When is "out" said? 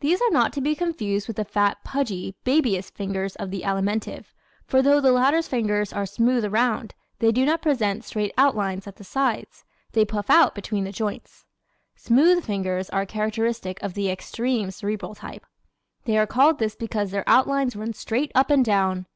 10.28-10.54